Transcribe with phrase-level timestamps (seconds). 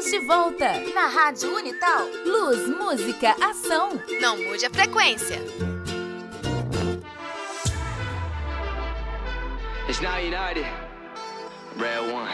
[0.00, 2.06] Estamos de volta na Rádio Unital.
[2.24, 3.90] Luz, música, ação.
[4.18, 5.36] Não mude a frequência.
[9.86, 10.64] It's now United.
[11.76, 12.30] Red one.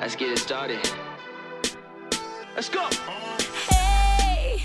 [0.00, 0.80] Let's get it started.
[2.56, 2.88] Let's go!
[3.70, 4.64] Hey!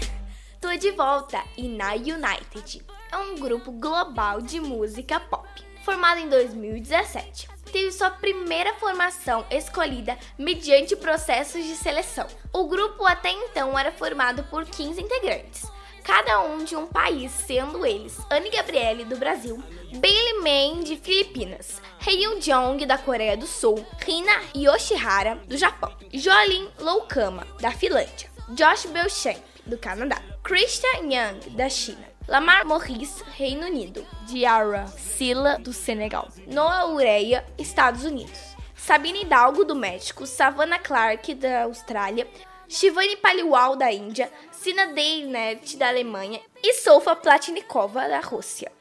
[0.59, 5.47] Tô de volta e na United é um grupo global de música pop,
[5.85, 12.27] formado em 2017 teve sua primeira formação escolhida mediante processos de seleção.
[12.54, 15.65] O grupo até então era formado por 15 integrantes,
[16.04, 19.63] cada um de um país, sendo eles Anne Gabriele do Brasil,
[19.93, 26.69] Bailey Man de Filipinas, Hyun Jong da Coreia do Sul, Rina Yoshihara do Japão, Jolin
[26.79, 34.08] Loukama da Finlândia, Josh Belchamp do Canadá, Christian Young da China, Lamar Morris, Reino Unido.
[34.25, 36.30] Diara Silla, do Senegal.
[36.47, 38.55] Noah Ureia, Estados Unidos.
[38.73, 40.25] Sabine Hidalgo, do México.
[40.25, 42.25] Savannah Clark, da Austrália.
[42.69, 44.31] Shivani Paliwal, da Índia.
[44.49, 46.39] Sina Deinert, da Alemanha.
[46.63, 48.71] E Sofa Platnikova, da Rússia.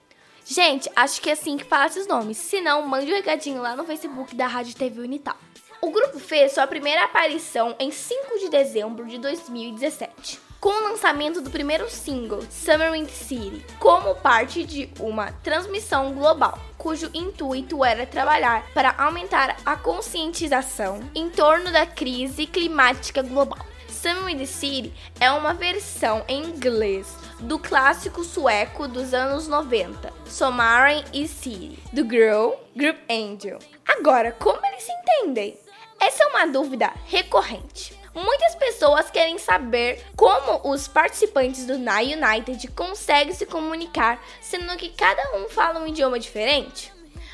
[0.44, 2.36] Gente, acho que é assim que fala esses nomes.
[2.36, 5.36] Se não, mande um recadinho lá no Facebook da Rádio TV Unital.
[5.82, 11.41] O grupo fez sua primeira aparição em 5 de dezembro de 2017 com o lançamento
[11.41, 17.83] do primeiro single, Summer in the City, como parte de uma transmissão global, cujo intuito
[17.83, 23.58] era trabalhar para aumentar a conscientização em torno da crise climática global.
[23.88, 30.12] Summer in the City é uma versão em inglês do clássico sueco dos anos 90,
[30.27, 33.58] Sommaren e City, do Girl Group Angel.
[33.86, 35.58] Agora, como eles se entendem?
[35.98, 37.99] Essa é uma dúvida recorrente.
[38.14, 44.89] Muitas pessoas querem saber como os participantes do Na United conseguem se comunicar, sendo que
[44.89, 46.92] cada um fala um idioma diferente.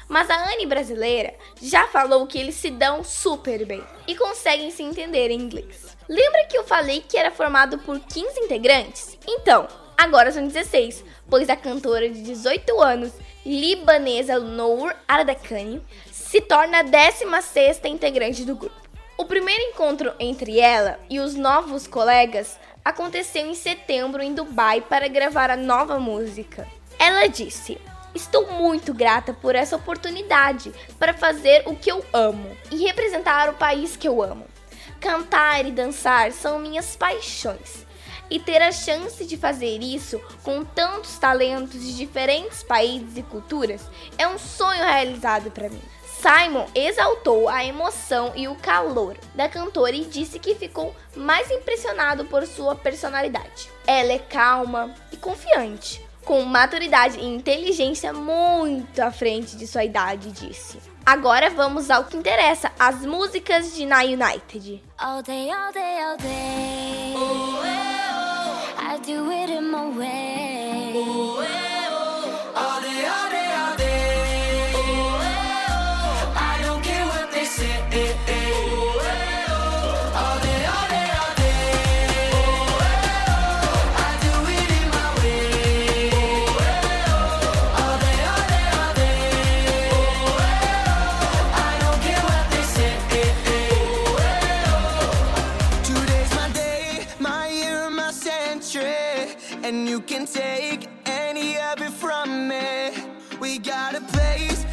[0.09, 4.83] Mas a Anne brasileira já falou que eles se dão super bem e conseguem se
[4.83, 5.97] entender em inglês.
[6.09, 9.19] Lembra que eu falei que era formado por 15 integrantes?
[9.27, 9.67] Então,
[9.97, 13.13] agora são 16, pois a cantora de 18 anos,
[13.45, 15.83] libanesa Nour Ardakani,
[16.13, 18.86] se torna a 16 integrante do grupo.
[19.19, 25.09] O primeiro encontro entre ela e os novos colegas aconteceu em setembro em Dubai para
[25.09, 26.69] gravar a nova música.
[26.99, 27.81] Ela disse:
[28.15, 33.55] Estou muito grata por essa oportunidade para fazer o que eu amo e representar o
[33.55, 34.45] país que eu amo.
[35.01, 37.87] Cantar e dançar são minhas paixões.
[38.29, 43.83] E ter a chance de fazer isso com tantos talentos de diferentes países e culturas
[44.19, 45.83] é um sonho realizado para mim.
[46.21, 52.25] Simon exaltou a emoção e o calor da cantora e disse que ficou mais impressionado
[52.25, 53.71] por sua personalidade.
[53.87, 60.33] Ela é calma e confiante, com maturidade e inteligência muito à frente de sua idade,
[60.33, 60.79] disse.
[61.05, 64.83] Agora vamos ao que interessa, as músicas de Na United.
[64.98, 67.15] All day, all day, all day.
[67.15, 67.87] Oh, oh.
[69.79, 70.55] Oh,
[99.67, 102.93] And you can take any of it from me.
[103.41, 104.65] We got a place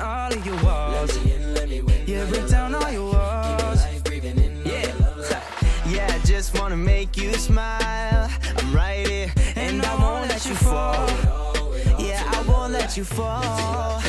[0.00, 1.16] all of your walls.
[1.16, 2.04] Let me in, let me win.
[2.06, 3.84] Yeah, break down all your walls.
[4.64, 4.92] Yeah,
[5.86, 8.30] yeah, I just wanna make you smile.
[8.58, 11.08] I'm right here, and I won't let you fall.
[11.98, 14.00] Yeah, I won't let you fall.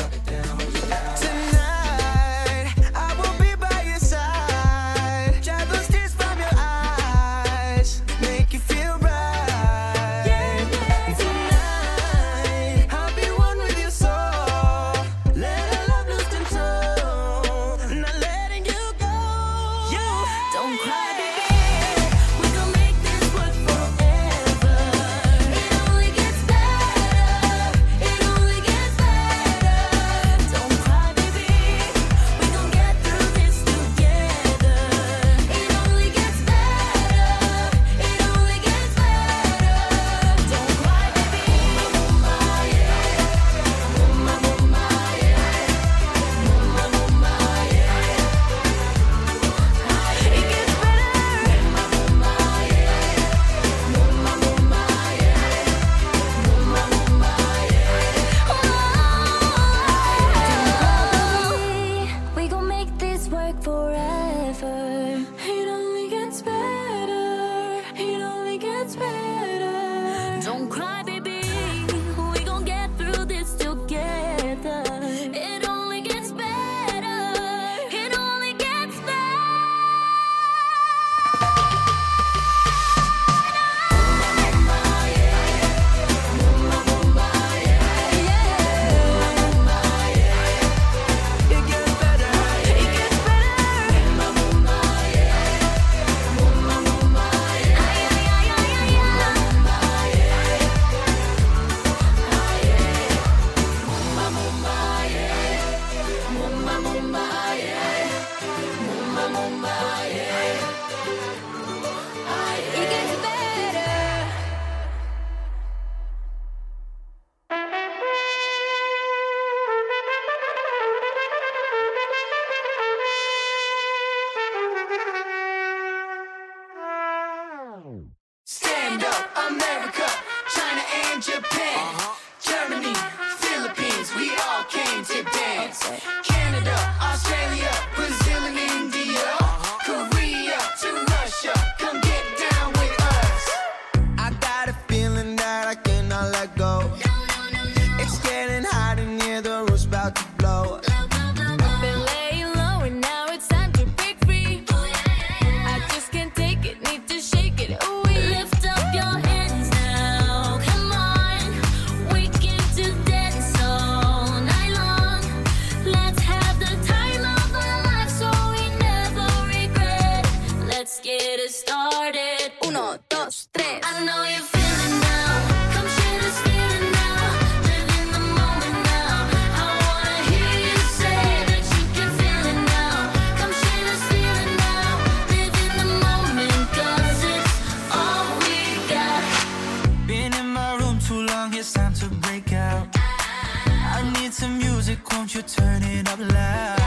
[194.92, 196.81] Music, won't you turn it up loud?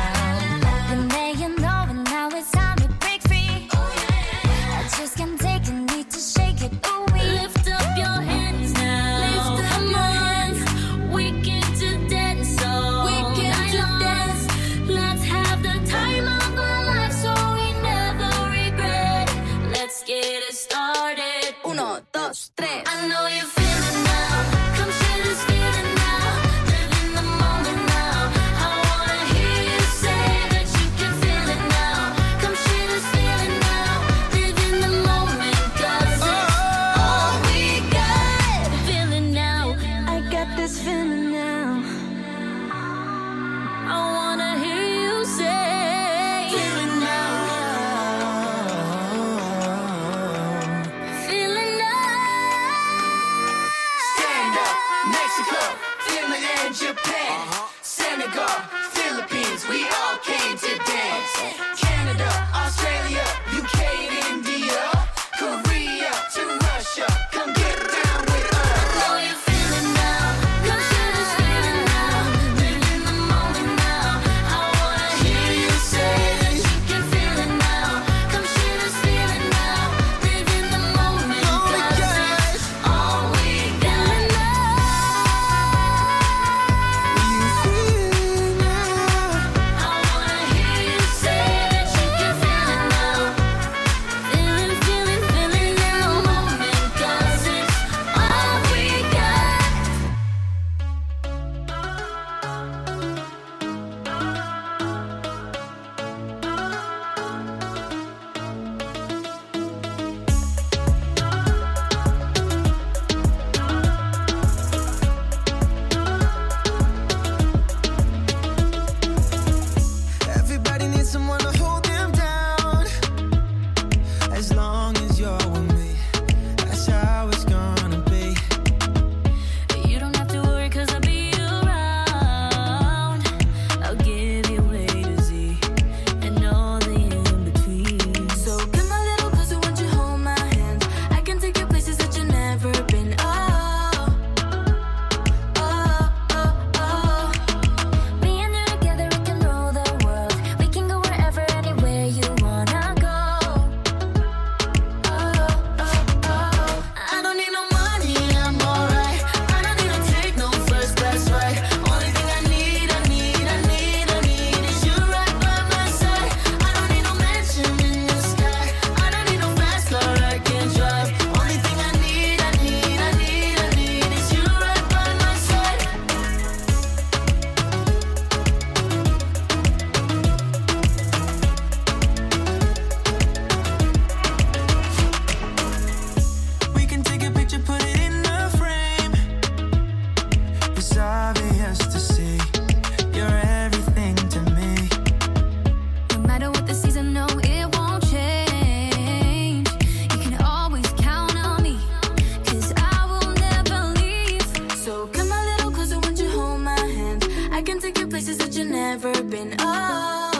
[207.65, 209.55] can take you places that you've never been.
[209.59, 210.34] Oh.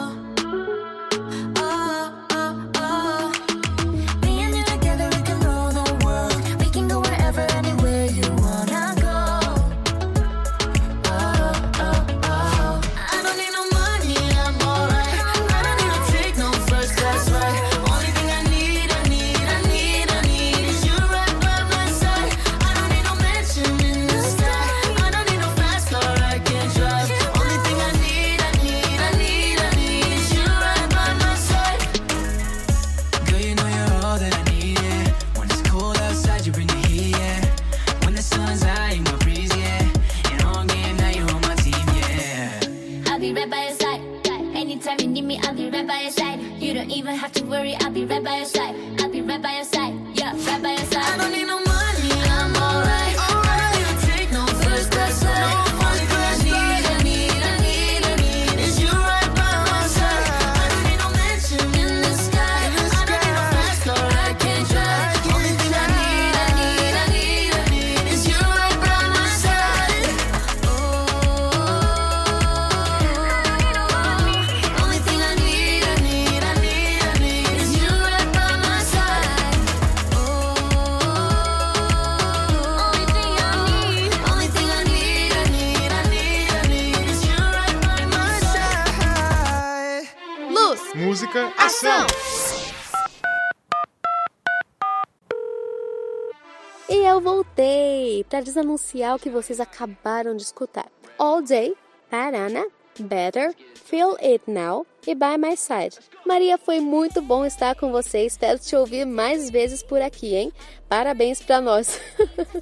[98.56, 100.88] Desanunciar o que vocês acabaram de escutar.
[101.18, 101.76] All Day,
[102.10, 102.66] Parana,
[102.98, 106.00] Better, Feel It Now e By My Side.
[106.26, 108.26] Maria, foi muito bom estar com você.
[108.26, 110.54] Espero te ouvir mais vezes por aqui, hein?
[110.88, 112.00] Parabéns para nós.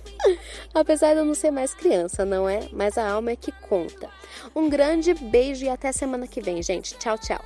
[0.74, 2.68] Apesar de eu não ser mais criança, não é?
[2.72, 4.10] Mas a alma é que conta.
[4.56, 6.98] Um grande beijo e até semana que vem, gente.
[6.98, 7.44] Tchau, tchau.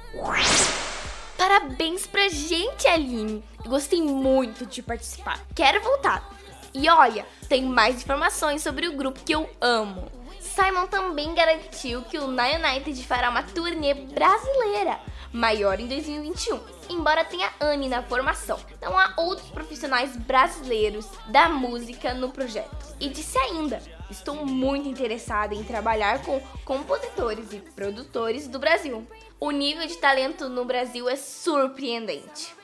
[1.38, 3.43] Parabéns pra gente, Aline!
[3.65, 5.45] Gostei muito de participar.
[5.53, 6.37] Quero voltar.
[6.80, 10.12] E olha, tem mais informações sobre o grupo que eu amo.
[10.40, 15.00] Simon também garantiu que o Nine United fará uma turnê brasileira,
[15.34, 16.60] maior em 2021.
[16.88, 22.96] Embora tenha Anne na formação, não há outros profissionais brasileiros da música no projeto.
[23.00, 29.08] E disse ainda: Estou muito interessada em trabalhar com compositores e produtores do Brasil.
[29.40, 32.57] O nível de talento no Brasil é surpreendente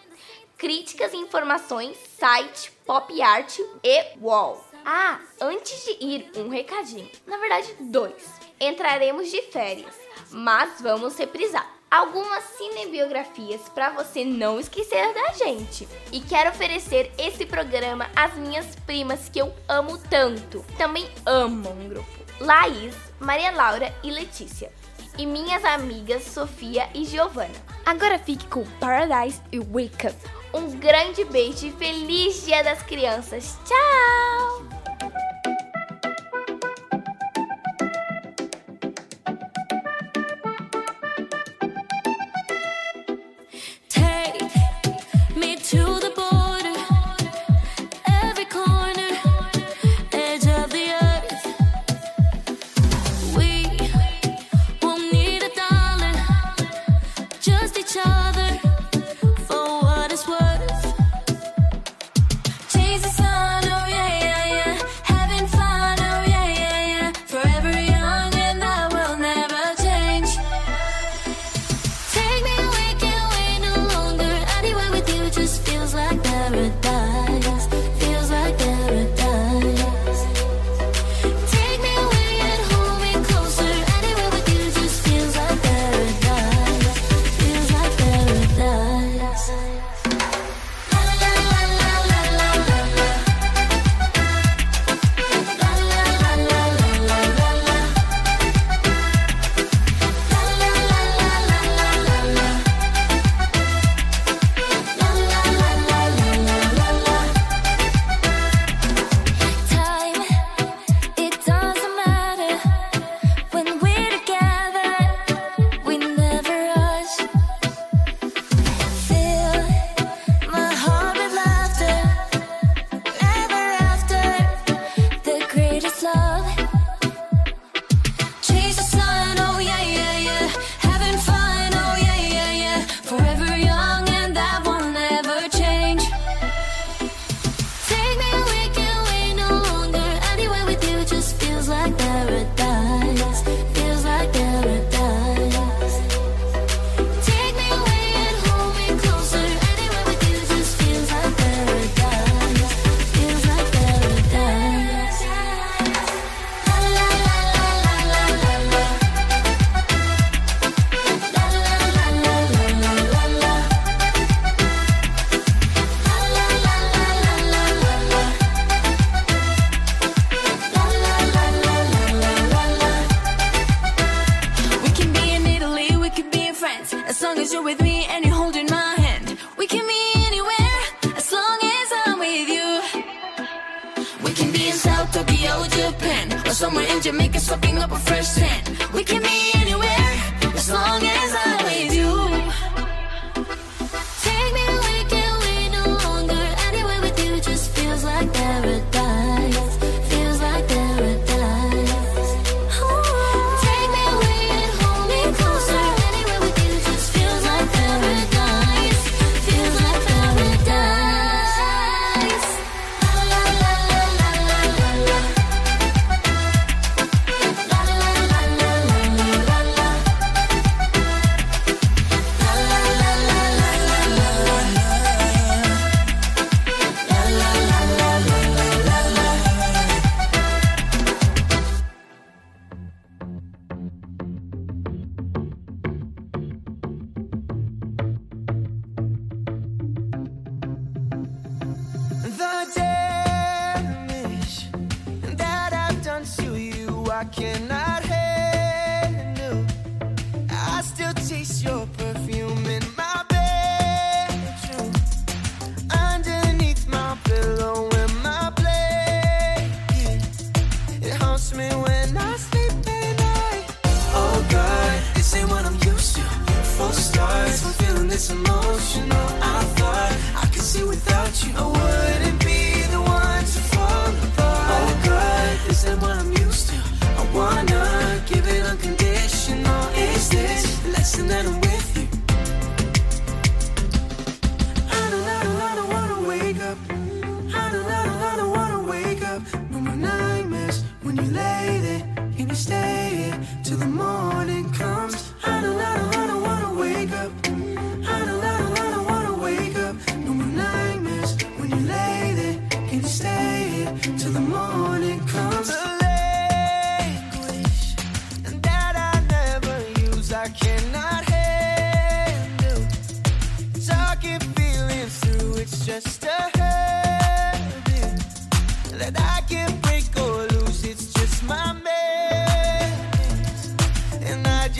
[0.64, 4.66] críticas e informações, site, pop art e wall.
[4.86, 7.10] Ah, antes de ir, um recadinho.
[7.28, 8.24] Na verdade, dois.
[8.62, 9.94] Entraremos de férias,
[10.32, 15.86] mas vamos reprisar algumas cinebiografias para você não esquecer da gente.
[16.14, 20.64] E quero oferecer esse programa às minhas primas que eu amo tanto.
[20.78, 22.10] Também amam um grupo.
[22.40, 24.72] Laís, Maria Laura e Letícia.
[25.18, 27.54] E minhas amigas Sofia e Giovana.
[27.86, 30.43] Agora fique com Paradise e Wake Up.
[30.54, 33.58] Um grande beijo e feliz Dia das Crianças.
[33.66, 34.93] Tchau!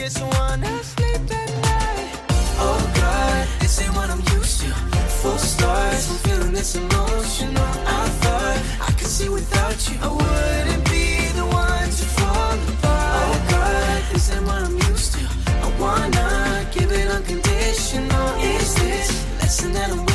[0.04, 2.10] just wanna sleep at night.
[2.60, 4.68] Oh God, this ain't what I'm used to.
[5.22, 7.70] Full stars, I'm feeling this emotional.
[8.00, 11.06] I thought I could see without you, I wouldn't be
[11.40, 13.16] the one to fall apart.
[13.22, 15.24] Oh God, this ain't what I'm used to.
[15.66, 18.28] I wanna give it unconditional.
[18.52, 19.08] Is this
[19.40, 20.13] lesson that I'm?